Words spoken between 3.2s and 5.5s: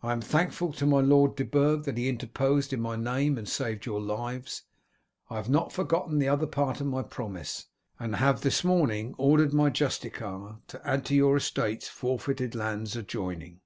and saved your lives. I have